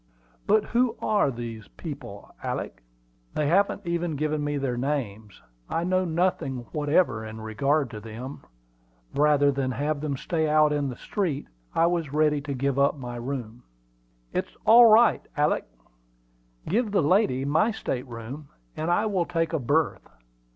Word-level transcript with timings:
"But 0.47 0.63
who 0.65 0.95
are 0.99 1.29
these 1.29 1.67
people, 1.67 2.31
Alick?" 2.43 2.81
"They 3.35 3.45
haven't 3.45 3.85
even 3.85 4.15
given 4.15 4.43
me 4.43 4.57
their 4.57 4.75
names; 4.75 5.43
I 5.69 5.83
know 5.83 6.05
nothing 6.05 6.65
whatever 6.71 7.23
in 7.23 7.39
regard 7.39 7.91
to 7.91 7.99
them. 7.99 8.41
Rather 9.13 9.51
than 9.51 9.69
have 9.73 10.01
them 10.01 10.17
stay 10.17 10.49
out 10.49 10.73
in 10.73 10.89
the 10.89 10.95
street, 10.97 11.45
I 11.75 11.85
was 11.85 12.13
ready 12.13 12.41
to 12.41 12.55
give 12.55 12.79
up 12.79 12.97
my 12.97 13.17
room." 13.17 13.61
"It's 14.33 14.57
all 14.65 14.87
right, 14.87 15.21
Alick. 15.37 15.65
Give 16.67 16.89
the 16.89 17.03
lady 17.03 17.45
my 17.45 17.69
state 17.69 18.07
room, 18.07 18.47
and 18.75 18.89
I 18.89 19.05
will 19.05 19.27
take 19.27 19.53
a 19.53 19.59
berth. 19.59 20.09